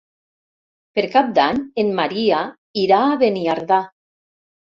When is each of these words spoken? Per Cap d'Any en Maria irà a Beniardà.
Per 0.99 1.03
Cap 1.15 1.27
d'Any 1.39 1.59
en 1.83 1.91
Maria 1.99 2.39
irà 2.87 3.01
a 3.11 3.19
Beniardà. 3.25 3.81